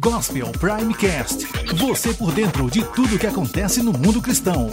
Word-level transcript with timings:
Gospel 0.00 0.52
Primecast. 0.52 1.46
Você 1.76 2.12
por 2.12 2.32
dentro 2.32 2.70
de 2.70 2.84
tudo 2.84 3.18
que 3.18 3.26
acontece 3.26 3.82
no 3.82 3.92
mundo 3.92 4.20
cristão. 4.20 4.70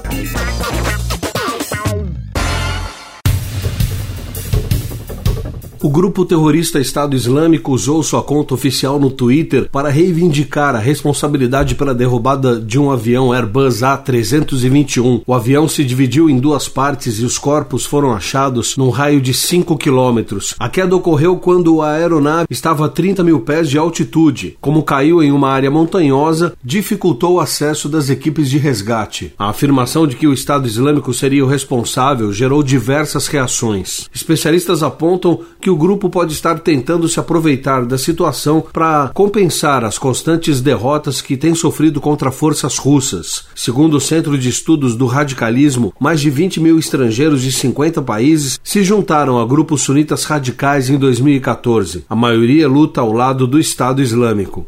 O 5.87 5.89
grupo 5.89 6.25
terrorista 6.25 6.81
Estado 6.81 7.15
Islâmico 7.15 7.71
usou 7.71 8.03
sua 8.03 8.21
conta 8.21 8.53
oficial 8.53 8.99
no 8.99 9.09
Twitter 9.09 9.69
para 9.71 9.87
reivindicar 9.87 10.75
a 10.75 10.79
responsabilidade 10.79 11.75
pela 11.75 11.95
derrubada 11.95 12.59
de 12.59 12.77
um 12.77 12.91
avião 12.91 13.31
Airbus 13.31 13.79
A321. 13.79 15.21
O 15.25 15.33
avião 15.33 15.65
se 15.65 15.85
dividiu 15.85 16.29
em 16.29 16.39
duas 16.39 16.67
partes 16.67 17.19
e 17.19 17.23
os 17.23 17.37
corpos 17.37 17.85
foram 17.85 18.11
achados 18.11 18.75
num 18.75 18.89
raio 18.89 19.21
de 19.21 19.33
5 19.33 19.77
quilômetros. 19.77 20.55
A 20.59 20.67
queda 20.67 20.93
ocorreu 20.93 21.37
quando 21.37 21.81
a 21.81 21.91
aeronave 21.91 22.47
estava 22.49 22.87
a 22.87 22.89
30 22.89 23.23
mil 23.23 23.39
pés 23.39 23.69
de 23.69 23.77
altitude. 23.77 24.57
Como 24.59 24.83
caiu 24.83 25.23
em 25.23 25.31
uma 25.31 25.47
área 25.47 25.71
montanhosa, 25.71 26.51
dificultou 26.61 27.35
o 27.35 27.39
acesso 27.39 27.87
das 27.87 28.09
equipes 28.09 28.49
de 28.49 28.57
resgate. 28.57 29.33
A 29.39 29.47
afirmação 29.51 30.05
de 30.05 30.17
que 30.17 30.27
o 30.27 30.33
Estado 30.33 30.67
Islâmico 30.67 31.13
seria 31.13 31.45
o 31.45 31.47
responsável 31.47 32.33
gerou 32.33 32.61
diversas 32.61 33.27
reações. 33.27 34.09
Especialistas 34.13 34.83
apontam 34.83 35.39
que 35.61 35.67
que 35.67 35.71
o 35.77 35.79
grupo 35.79 36.09
pode 36.09 36.33
estar 36.33 36.57
tentando 36.57 37.07
se 37.07 37.19
aproveitar 37.19 37.85
da 37.85 37.99
situação 37.99 38.65
para 38.73 39.11
compensar 39.13 39.85
as 39.85 39.99
constantes 39.99 40.59
derrotas 40.59 41.21
que 41.21 41.37
tem 41.37 41.53
sofrido 41.53 42.01
contra 42.01 42.31
forças 42.31 42.79
russas. 42.79 43.45
Segundo 43.53 43.97
o 43.97 44.01
Centro 44.01 44.35
de 44.39 44.49
Estudos 44.49 44.95
do 44.95 45.05
Radicalismo, 45.05 45.93
mais 45.99 46.19
de 46.19 46.31
20 46.31 46.59
mil 46.59 46.79
estrangeiros 46.79 47.43
de 47.43 47.51
50 47.51 48.01
países 48.01 48.59
se 48.63 48.83
juntaram 48.83 49.37
a 49.37 49.45
grupos 49.45 49.83
sunitas 49.83 50.23
radicais 50.23 50.89
em 50.89 50.97
2014. 50.97 52.05
A 52.09 52.15
maioria 52.15 52.67
luta 52.67 53.01
ao 53.01 53.11
lado 53.11 53.45
do 53.45 53.59
Estado 53.59 54.01
Islâmico. 54.01 54.65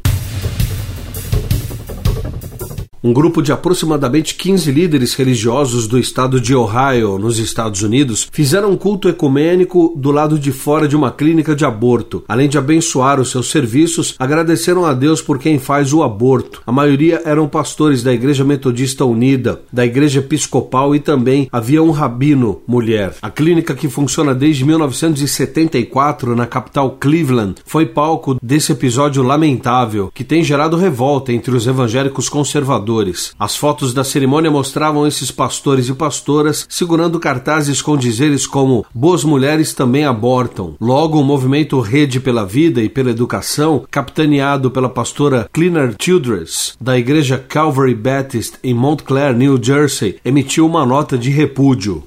Um 3.01 3.13
grupo 3.13 3.41
de 3.41 3.53
aproximadamente 3.53 4.35
15 4.35 4.69
líderes 4.73 5.13
religiosos 5.13 5.87
do 5.87 5.97
estado 5.97 6.37
de 6.37 6.53
Ohio, 6.53 7.17
nos 7.17 7.39
Estados 7.39 7.81
Unidos, 7.81 8.27
fizeram 8.29 8.71
um 8.71 8.75
culto 8.75 9.07
ecumênico 9.07 9.93
do 9.95 10.11
lado 10.11 10.37
de 10.37 10.51
fora 10.51 10.85
de 10.85 10.97
uma 10.97 11.09
clínica 11.09 11.55
de 11.55 11.63
aborto. 11.63 12.25
Além 12.27 12.49
de 12.49 12.57
abençoar 12.57 13.17
os 13.17 13.31
seus 13.31 13.51
serviços, 13.51 14.15
agradeceram 14.19 14.85
a 14.85 14.93
Deus 14.93 15.21
por 15.21 15.39
quem 15.39 15.57
faz 15.57 15.93
o 15.93 16.03
aborto. 16.03 16.61
A 16.67 16.73
maioria 16.73 17.21
eram 17.23 17.47
pastores 17.47 18.03
da 18.03 18.11
Igreja 18.11 18.43
Metodista 18.43 19.05
Unida, 19.05 19.61
da 19.71 19.85
Igreja 19.85 20.19
Episcopal 20.19 20.93
e 20.93 20.99
também 20.99 21.47
havia 21.53 21.81
um 21.81 21.91
rabino 21.91 22.61
mulher. 22.67 23.15
A 23.21 23.29
clínica, 23.29 23.75
que 23.75 23.87
funciona 23.87 24.35
desde 24.35 24.65
1974 24.65 26.35
na 26.35 26.45
capital 26.45 26.97
Cleveland, 26.99 27.55
foi 27.65 27.85
palco 27.85 28.35
desse 28.43 28.73
episódio 28.73 29.23
lamentável 29.23 30.11
que 30.13 30.25
tem 30.25 30.43
gerado 30.43 30.75
revolta 30.75 31.31
entre 31.31 31.55
os 31.55 31.65
evangélicos 31.65 32.27
conservadores 32.27 32.88
As 33.37 33.55
fotos 33.55 33.93
da 33.93 34.03
cerimônia 34.03 34.49
mostravam 34.49 35.05
esses 35.05 35.29
pastores 35.31 35.87
e 35.87 35.93
pastoras 35.93 36.65
segurando 36.69 37.19
cartazes 37.19 37.81
com 37.81 37.95
dizeres 37.95 38.47
como 38.47 38.85
Boas 38.93 39.23
mulheres 39.23 39.73
também 39.73 40.05
abortam. 40.05 40.75
Logo, 40.79 41.19
o 41.19 41.23
movimento 41.23 41.79
Rede 41.79 42.19
pela 42.19 42.45
Vida 42.45 42.81
e 42.81 42.89
pela 42.89 43.11
Educação, 43.11 43.85
capitaneado 43.89 44.71
pela 44.71 44.89
pastora 44.89 45.47
Cleaner 45.53 45.95
Childress, 45.99 46.73
da 46.81 46.97
igreja 46.97 47.37
Calvary 47.37 47.95
Baptist 47.95 48.55
em 48.63 48.73
Montclair, 48.73 49.35
New 49.35 49.59
Jersey, 49.61 50.17
emitiu 50.25 50.65
uma 50.65 50.85
nota 50.85 51.17
de 51.17 51.29
repúdio. 51.29 52.03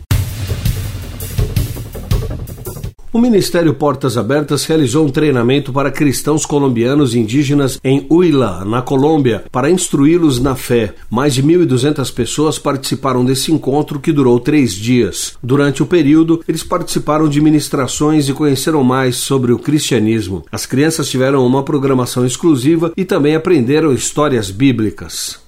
O 3.14 3.20
Ministério 3.20 3.74
Portas 3.74 4.16
Abertas 4.16 4.64
realizou 4.64 5.04
um 5.04 5.10
treinamento 5.10 5.70
para 5.70 5.90
cristãos 5.90 6.46
colombianos 6.46 7.14
indígenas 7.14 7.78
em 7.84 8.06
Huila, 8.10 8.64
na 8.64 8.80
Colômbia, 8.80 9.44
para 9.52 9.70
instruí-los 9.70 10.40
na 10.40 10.56
fé. 10.56 10.94
Mais 11.10 11.34
de 11.34 11.42
1.200 11.42 12.10
pessoas 12.14 12.58
participaram 12.58 13.22
desse 13.22 13.52
encontro 13.52 14.00
que 14.00 14.12
durou 14.12 14.40
três 14.40 14.72
dias. 14.72 15.36
Durante 15.42 15.82
o 15.82 15.86
período, 15.86 16.42
eles 16.48 16.62
participaram 16.62 17.28
de 17.28 17.38
ministrações 17.38 18.30
e 18.30 18.32
conheceram 18.32 18.82
mais 18.82 19.16
sobre 19.16 19.52
o 19.52 19.58
cristianismo. 19.58 20.46
As 20.50 20.64
crianças 20.64 21.10
tiveram 21.10 21.46
uma 21.46 21.62
programação 21.62 22.24
exclusiva 22.24 22.94
e 22.96 23.04
também 23.04 23.34
aprenderam 23.34 23.92
histórias 23.92 24.50
bíblicas. 24.50 25.38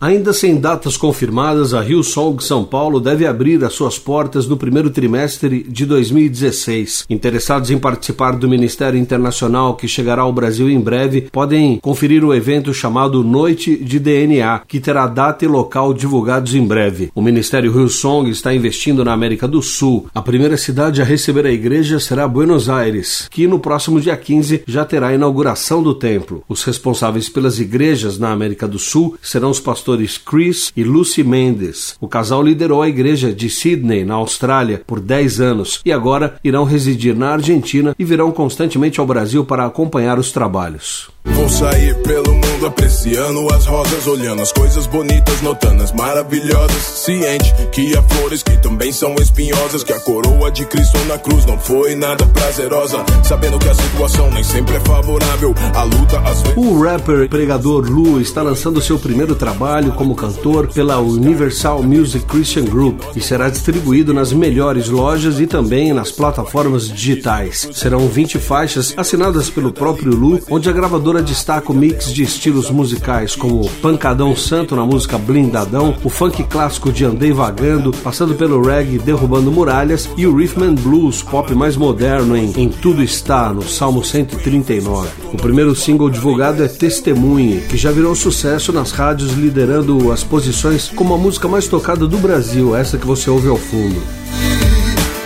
Ainda 0.00 0.32
sem 0.32 0.60
datas 0.60 0.96
confirmadas, 0.96 1.74
a 1.74 1.80
Rio 1.80 2.04
Song 2.04 2.40
São 2.42 2.64
Paulo 2.64 3.00
deve 3.00 3.26
abrir 3.26 3.64
as 3.64 3.72
suas 3.72 3.98
portas 3.98 4.46
no 4.46 4.56
primeiro 4.56 4.90
trimestre 4.90 5.66
de 5.68 5.84
2016. 5.84 7.04
Interessados 7.10 7.68
em 7.68 7.78
participar 7.78 8.36
do 8.36 8.48
Ministério 8.48 8.96
Internacional 8.96 9.74
que 9.74 9.88
chegará 9.88 10.22
ao 10.22 10.32
Brasil 10.32 10.70
em 10.70 10.78
breve 10.78 11.22
podem 11.32 11.80
conferir 11.80 12.24
o 12.24 12.32
evento 12.32 12.72
chamado 12.72 13.24
Noite 13.24 13.74
de 13.74 13.98
DNA, 13.98 14.62
que 14.68 14.78
terá 14.78 15.04
data 15.08 15.44
e 15.44 15.48
local 15.48 15.92
divulgados 15.92 16.54
em 16.54 16.64
breve. 16.64 17.10
O 17.12 17.20
Ministério 17.20 17.72
Rio 17.72 17.88
Song 17.88 18.30
está 18.30 18.54
investindo 18.54 19.04
na 19.04 19.12
América 19.12 19.48
do 19.48 19.60
Sul. 19.60 20.06
A 20.14 20.22
primeira 20.22 20.56
cidade 20.56 21.02
a 21.02 21.04
receber 21.04 21.44
a 21.44 21.50
igreja 21.50 21.98
será 21.98 22.28
Buenos 22.28 22.70
Aires, 22.70 23.26
que 23.32 23.48
no 23.48 23.58
próximo 23.58 24.00
dia 24.00 24.16
15 24.16 24.62
já 24.64 24.84
terá 24.84 25.08
a 25.08 25.14
inauguração 25.14 25.82
do 25.82 25.92
templo. 25.92 26.44
Os 26.48 26.62
responsáveis 26.62 27.28
pelas 27.28 27.58
igrejas 27.58 28.16
na 28.16 28.30
América 28.30 28.68
do 28.68 28.78
Sul 28.78 29.16
serão 29.20 29.50
os 29.50 29.58
pastores 29.58 29.87
pastores 29.88 30.18
Chris 30.18 30.72
e 30.76 30.84
Lucy 30.84 31.24
Mendes. 31.24 31.96
O 31.98 32.06
casal 32.06 32.42
liderou 32.42 32.82
a 32.82 32.88
igreja 32.88 33.32
de 33.32 33.48
Sydney, 33.48 34.04
na 34.04 34.14
Austrália, 34.14 34.82
por 34.86 35.00
10 35.00 35.40
anos 35.40 35.80
e 35.84 35.90
agora 35.90 36.38
irão 36.44 36.64
residir 36.64 37.16
na 37.16 37.30
Argentina 37.30 37.96
e 37.98 38.04
virão 38.04 38.30
constantemente 38.30 39.00
ao 39.00 39.06
Brasil 39.06 39.44
para 39.46 39.64
acompanhar 39.64 40.18
os 40.18 40.30
trabalhos. 40.30 41.08
Vou 41.24 41.48
sair 41.48 41.94
pelo 42.02 42.34
mundo 42.34 42.66
apreciando 42.66 43.52
as 43.54 43.66
rosas, 43.66 44.06
olhando 44.06 44.42
as 44.42 44.52
coisas 44.52 44.86
bonitas, 44.86 45.40
notando 45.42 45.82
as 45.82 45.92
maravilhosas. 45.92 46.82
Ciente 46.82 47.54
que 47.72 47.96
há 47.96 48.02
flores 48.02 48.42
que 48.42 48.56
também 48.58 48.92
são 48.92 49.14
espinhosas, 49.16 49.82
que 49.82 49.92
a 49.92 50.00
coroa 50.00 50.50
de 50.50 50.64
Cristo 50.66 50.98
na 51.06 51.18
cruz 51.18 51.44
não 51.46 51.58
foi 51.58 51.94
nada 51.94 52.26
prazerosa. 52.26 53.04
Sabendo 53.24 53.58
que 53.58 53.68
a 53.68 53.74
situação 53.74 54.30
nem 54.30 54.44
sempre 54.44 54.76
é 54.76 54.80
favorável, 54.80 55.54
a 55.74 55.82
luta 55.84 56.20
às 56.20 56.42
vezes. 56.42 56.56
O 56.56 56.80
rapper 56.80 57.28
pregador 57.28 57.88
Lu 57.88 58.20
está 58.20 58.42
lançando 58.42 58.80
seu 58.80 58.98
primeiro 58.98 59.34
trabalho 59.34 59.92
como 59.92 60.14
cantor 60.14 60.68
pela 60.68 60.98
Universal 60.98 61.82
Music 61.82 62.26
Christian 62.26 62.64
Group 62.64 63.00
e 63.16 63.20
será 63.20 63.48
distribuído 63.48 64.12
nas 64.12 64.32
melhores 64.32 64.88
lojas 64.88 65.40
e 65.40 65.46
também 65.46 65.92
nas 65.92 66.10
plataformas 66.10 66.88
digitais. 66.88 67.68
Serão 67.72 68.08
20 68.08 68.38
faixas 68.38 68.94
assinadas 68.96 69.48
pelo 69.50 69.72
próprio 69.72 70.14
Lu, 70.14 70.40
onde 70.50 70.68
a 70.68 70.72
gravadora 70.72 71.07
destaca 71.22 71.72
o 71.72 71.74
mix 71.74 72.12
de 72.12 72.22
estilos 72.22 72.70
musicais 72.70 73.34
como 73.34 73.68
Pancadão 73.80 74.36
Santo 74.36 74.76
na 74.76 74.84
música 74.84 75.16
Blindadão, 75.16 75.96
o 76.04 76.10
funk 76.10 76.44
clássico 76.44 76.92
de 76.92 77.04
Andei 77.04 77.32
Vagando, 77.32 77.90
passando 77.90 78.34
pelo 78.34 78.62
reggae 78.62 78.98
Derrubando 78.98 79.50
Muralhas 79.50 80.08
e 80.18 80.26
o 80.26 80.36
Rhythm 80.36 80.74
Blues 80.74 81.22
pop 81.22 81.54
mais 81.54 81.76
moderno 81.76 82.36
em 82.36 82.52
Em 82.54 82.68
Tudo 82.68 83.02
Está, 83.02 83.52
no 83.52 83.62
Salmo 83.62 84.04
139. 84.04 85.08
O 85.32 85.38
primeiro 85.38 85.74
single 85.74 86.10
divulgado 86.10 86.62
é 86.62 86.68
Testemunhe, 86.68 87.62
que 87.62 87.78
já 87.78 87.90
virou 87.90 88.14
sucesso 88.14 88.70
nas 88.70 88.92
rádios 88.92 89.32
liderando 89.32 90.12
as 90.12 90.22
posições 90.22 90.88
como 90.94 91.14
a 91.14 91.18
música 91.18 91.48
mais 91.48 91.66
tocada 91.66 92.06
do 92.06 92.18
Brasil, 92.18 92.76
essa 92.76 92.98
que 92.98 93.06
você 93.06 93.30
ouve 93.30 93.48
ao 93.48 93.56
fundo. 93.56 94.02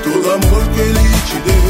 Todo 0.04 0.31
amor 0.31 0.62
que 0.69 0.81
ele 0.81 1.00
te 1.26 1.38
deu, 1.44 1.62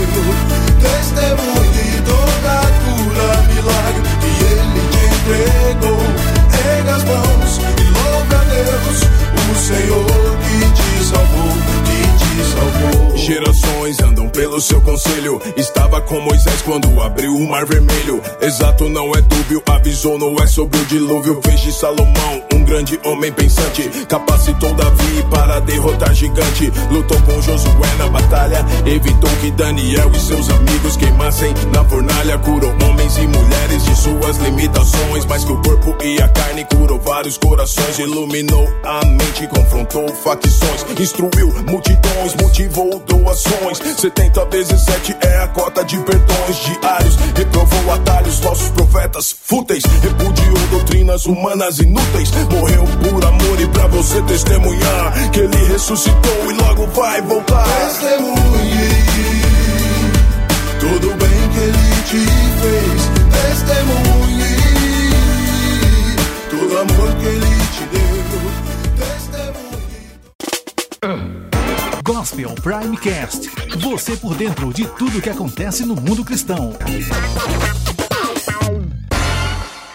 Gerações 13.23 14.01
andam 14.01 14.29
pelo 14.31 14.61
seu 14.61 14.81
conselho. 14.81 15.41
Estava 15.57 16.01
com 16.01 16.21
Moisés 16.21 16.61
quando 16.63 17.01
abriu 17.01 17.37
o 17.37 17.49
mar 17.49 17.65
vermelho. 17.65 18.21
Exato, 18.41 18.89
não 18.89 19.13
é 19.15 19.21
dúbio. 19.21 19.63
Avisou 19.71 20.19
Noé 20.19 20.45
sobre 20.49 20.81
o 20.81 20.85
dilúvio. 20.87 21.41
Fez 21.45 21.61
de 21.61 21.73
Salomão 21.73 22.43
um 22.53 22.65
grande 22.65 22.99
homem 23.05 23.31
pensante. 23.31 23.89
Capacitou 24.09 24.75
Davi 24.75 25.23
para 25.31 25.61
derrotar 25.61 26.13
gigante. 26.13 26.73
Lutou 26.91 27.21
com 27.23 27.41
Josué 27.41 27.95
na 27.97 28.09
batalha. 28.09 28.52
Evitou 28.93 29.31
que 29.41 29.51
Daniel 29.53 30.11
e 30.15 30.21
seus 30.21 30.51
amigos 30.51 30.99
queimassem 30.99 31.55
na 31.73 31.83
fornalha. 31.83 32.37
Curou 32.37 32.71
homens 32.85 33.17
e 33.17 33.27
mulheres 33.27 33.85
de 33.85 33.97
suas 33.97 34.37
limitações. 34.37 35.25
Mas 35.25 35.47
que 35.47 35.53
o 35.53 35.63
corpo 35.63 35.97
e 36.05 36.21
a 36.21 36.29
carne 36.29 36.67
curou 36.67 37.01
vários 37.01 37.39
corações. 37.39 37.99
Iluminou 37.99 38.69
a 38.85 39.03
mente, 39.07 39.47
confrontou 39.47 40.07
facções. 40.17 40.85
Instruiu 41.01 41.49
multidões, 41.71 42.35
motivou 42.43 42.99
doações. 43.07 43.79
70 43.79 44.45
vezes 44.51 44.83
7 44.83 45.12
a 45.43 45.49
cota 45.49 45.85
de 45.85 45.99
perdões 45.99 46.57
diários. 46.57 47.17
Reprovou 47.37 47.93
atalhos, 47.93 48.39
falsos 48.39 48.69
profetas 48.71 49.35
fúteis. 49.43 49.83
Repudiou 50.03 50.59
doutrinas 50.71 51.27
humanas 51.27 51.79
inúteis. 51.79 52.31
Morreu 52.51 52.85
por 53.03 53.25
amor 53.25 53.61
e 53.61 53.67
pra 53.69 53.87
você 53.89 54.23
testemunhar 54.23 55.31
que 55.33 55.41
ele 55.41 55.65
ressuscitou 55.65 56.51
e 56.51 56.55
logo 56.55 56.87
vai 56.89 57.21
voltar. 57.23 57.65
Testemunhe 57.65 59.32
Gospel 72.15 72.55
Primecast. 72.57 73.49
Você 73.79 74.15
por 74.17 74.35
dentro 74.35 74.71
de 74.71 74.87
tudo 74.87 75.23
que 75.23 75.31
acontece 75.31 75.87
no 75.87 75.95
mundo 75.95 76.23
cristão. 76.23 76.75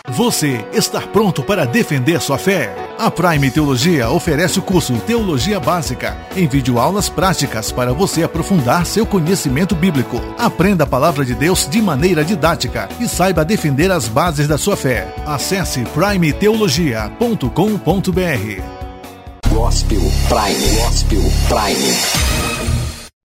Você 0.09 0.65
está 0.73 1.01
pronto 1.01 1.43
para 1.43 1.63
defender 1.63 2.19
sua 2.19 2.39
fé? 2.39 2.75
A 2.97 3.11
Prime 3.11 3.51
Teologia 3.51 4.09
oferece 4.09 4.57
o 4.57 4.63
curso 4.63 4.97
Teologia 5.05 5.59
Básica, 5.59 6.17
em 6.35 6.47
videoaulas 6.47 7.07
práticas 7.07 7.71
para 7.71 7.93
você 7.93 8.23
aprofundar 8.23 8.87
seu 8.87 9.05
conhecimento 9.05 9.75
bíblico. 9.75 10.19
Aprenda 10.39 10.85
a 10.85 10.87
palavra 10.87 11.23
de 11.23 11.35
Deus 11.35 11.69
de 11.69 11.79
maneira 11.83 12.25
didática 12.25 12.89
e 12.99 13.07
saiba 13.07 13.45
defender 13.45 13.91
as 13.91 14.07
bases 14.07 14.47
da 14.47 14.57
sua 14.57 14.75
fé. 14.75 15.13
Acesse 15.23 15.83
primeteologia.com.br. 15.93 18.76
Gospel 19.67 19.99
Prime. 20.29 20.77
Gospel 20.79 21.29
Prime. 21.49 22.46